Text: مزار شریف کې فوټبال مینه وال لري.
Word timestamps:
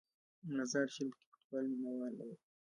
مزار 0.55 0.87
شریف 0.95 1.15
کې 1.21 1.27
فوټبال 1.31 1.63
مینه 1.71 1.91
وال 1.97 2.13
لري. 2.19 2.35